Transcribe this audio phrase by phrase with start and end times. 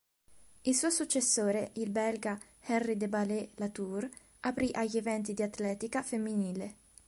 [0.61, 6.75] Il suo successore, il belga Henri de Baillet-Latour, aprì agli eventi di atletica femminile.